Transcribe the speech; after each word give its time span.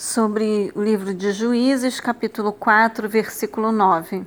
sobre 0.00 0.72
o 0.74 0.82
livro 0.82 1.12
de 1.12 1.30
Juízes, 1.30 2.00
capítulo 2.00 2.54
4, 2.54 3.06
versículo 3.06 3.70
9. 3.70 4.26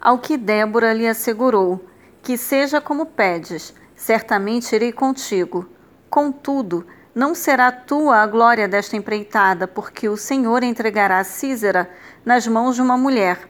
Ao 0.00 0.18
que 0.18 0.36
Débora 0.36 0.92
lhe 0.92 1.06
assegurou: 1.06 1.88
Que 2.20 2.36
seja 2.36 2.80
como 2.80 3.06
pedes, 3.06 3.72
certamente 3.94 4.74
irei 4.74 4.90
contigo. 4.90 5.68
Contudo, 6.10 6.84
não 7.14 7.32
será 7.32 7.70
tua 7.70 8.22
a 8.22 8.26
glória 8.26 8.66
desta 8.66 8.96
empreitada, 8.96 9.68
porque 9.68 10.08
o 10.08 10.16
Senhor 10.16 10.64
entregará 10.64 11.22
Císera 11.22 11.88
nas 12.24 12.48
mãos 12.48 12.74
de 12.74 12.82
uma 12.82 12.98
mulher. 12.98 13.48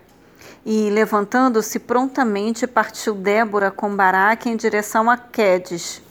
E, 0.66 0.90
levantando-se 0.90 1.78
prontamente, 1.78 2.66
partiu 2.66 3.14
Débora 3.14 3.70
com 3.70 3.96
Baraque 3.96 4.50
em 4.50 4.56
direção 4.56 5.08
a 5.08 5.16
Quedes. 5.16 6.02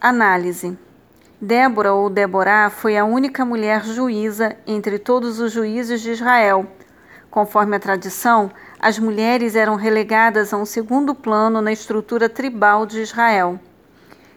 Análise. 0.00 0.89
Débora 1.42 1.94
ou 1.94 2.10
Deborá 2.10 2.68
foi 2.68 2.98
a 2.98 3.04
única 3.06 3.46
mulher 3.46 3.82
juíza 3.82 4.54
entre 4.66 4.98
todos 4.98 5.40
os 5.40 5.50
juízes 5.50 6.02
de 6.02 6.10
Israel. 6.10 6.66
Conforme 7.30 7.76
a 7.76 7.80
tradição, 7.80 8.50
as 8.78 8.98
mulheres 8.98 9.56
eram 9.56 9.74
relegadas 9.74 10.52
a 10.52 10.58
um 10.58 10.66
segundo 10.66 11.14
plano 11.14 11.62
na 11.62 11.72
estrutura 11.72 12.28
tribal 12.28 12.84
de 12.84 13.00
Israel. 13.00 13.58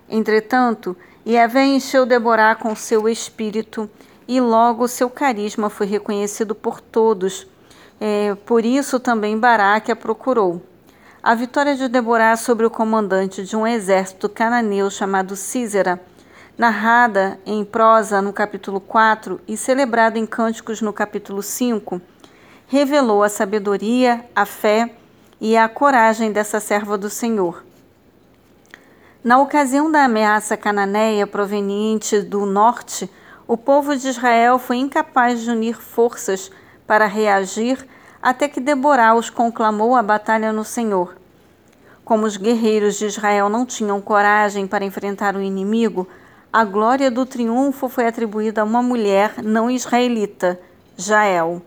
Entretanto, 0.09 0.95
Yahvé 1.27 1.65
encheu 1.65 2.05
Deborá 2.05 2.55
com 2.55 2.73
seu 2.73 3.09
espírito 3.09 3.89
e 4.25 4.39
logo 4.39 4.87
seu 4.87 5.09
carisma 5.09 5.69
foi 5.69 5.87
reconhecido 5.87 6.55
por 6.55 6.79
todos. 6.79 7.45
É, 7.99 8.33
por 8.45 8.63
isso 8.63 8.97
também 8.97 9.37
Baraque 9.37 9.91
a 9.91 9.95
procurou. 9.95 10.61
A 11.21 11.35
vitória 11.35 11.75
de 11.75 11.89
Deborá 11.89 12.37
sobre 12.37 12.65
o 12.65 12.71
comandante 12.71 13.43
de 13.43 13.57
um 13.57 13.67
exército 13.67 14.29
cananeu 14.29 14.89
chamado 14.89 15.35
Císera 15.35 15.99
narrada 16.57 17.39
em 17.45 17.65
prosa 17.65 18.21
no 18.21 18.31
capítulo 18.31 18.79
4 18.79 19.41
e 19.47 19.57
celebrada 19.57 20.19
em 20.19 20.25
cânticos 20.25 20.81
no 20.81 20.93
capítulo 20.93 21.41
5, 21.41 21.99
revelou 22.67 23.23
a 23.23 23.29
sabedoria, 23.29 24.23
a 24.35 24.45
fé 24.45 24.93
e 25.41 25.57
a 25.57 25.67
coragem 25.67 26.31
dessa 26.31 26.59
serva 26.59 26.97
do 26.97 27.09
Senhor. 27.09 27.63
Na 29.23 29.39
ocasião 29.39 29.91
da 29.91 30.03
ameaça 30.03 30.55
cananeia 30.55 31.25
proveniente 31.25 32.21
do 32.21 32.45
norte, 32.45 33.09
o 33.47 33.57
povo 33.57 33.95
de 33.95 34.07
Israel 34.07 34.59
foi 34.59 34.77
incapaz 34.77 35.41
de 35.41 35.49
unir 35.49 35.81
forças 35.81 36.51
para 36.85 37.05
reagir 37.07 37.85
até 38.21 38.47
que 38.47 38.61
Deborah 38.61 39.15
os 39.15 39.29
conclamou 39.29 39.95
à 39.95 40.03
batalha 40.03 40.53
no 40.53 40.63
Senhor. 40.63 41.15
Como 42.05 42.25
os 42.25 42.37
guerreiros 42.37 42.95
de 42.95 43.05
Israel 43.05 43.49
não 43.49 43.65
tinham 43.65 43.99
coragem 43.99 44.67
para 44.67 44.85
enfrentar 44.85 45.35
o 45.35 45.41
inimigo, 45.41 46.07
a 46.53 46.63
glória 46.63 47.09
do 47.09 47.25
triunfo 47.25 47.89
foi 47.89 48.05
atribuída 48.05 48.61
a 48.61 48.63
uma 48.63 48.83
mulher 48.83 49.41
não 49.43 49.71
israelita, 49.71 50.59
Jael. 50.95 51.63